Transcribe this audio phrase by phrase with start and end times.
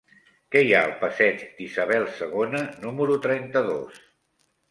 [0.53, 4.01] Què hi ha al passeig d'Isabel II número trenta-dos?